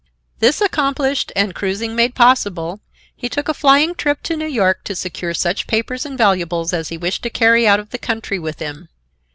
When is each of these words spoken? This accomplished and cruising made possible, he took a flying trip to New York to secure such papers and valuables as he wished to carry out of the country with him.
This 0.39 0.61
accomplished 0.61 1.31
and 1.35 1.53
cruising 1.53 1.95
made 1.95 2.15
possible, 2.15 2.79
he 3.15 3.29
took 3.29 3.47
a 3.47 3.53
flying 3.53 3.93
trip 3.93 4.23
to 4.23 4.35
New 4.35 4.47
York 4.47 4.83
to 4.85 4.95
secure 4.95 5.35
such 5.35 5.67
papers 5.67 6.07
and 6.07 6.17
valuables 6.17 6.73
as 6.73 6.89
he 6.89 6.97
wished 6.97 7.21
to 7.21 7.29
carry 7.29 7.67
out 7.67 7.79
of 7.79 7.91
the 7.91 7.99
country 7.99 8.39
with 8.39 8.57
him. 8.57 8.89